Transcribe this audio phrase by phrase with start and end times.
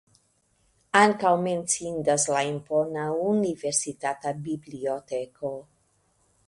[1.01, 5.55] Ankaŭ menciindas la impona universitata biblioteko.